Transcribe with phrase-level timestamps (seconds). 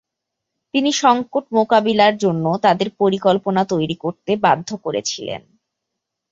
[0.73, 5.41] তিনি সংকট মোকাবিলার জন্য তাদের পরিকল্পনা তৈরি করতে বাধ্য করেছিলেন।